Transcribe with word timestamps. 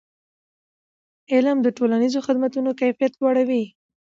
علم 1.33 1.57
د 1.63 1.67
ټولنیزو 1.77 2.19
خدمتونو 2.27 2.69
کیفیت 2.81 3.13
لوړوي. 3.21 3.63